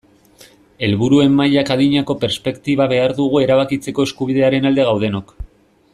Helburuen 0.87 1.35
mailak 1.41 1.69
adinako 1.75 2.17
perspektiba 2.25 2.89
behar 2.95 3.15
dugu 3.21 3.45
erabakitzeko 3.45 4.09
eskubidearen 4.11 4.71
alde 4.71 4.89
gaudenok. 4.93 5.33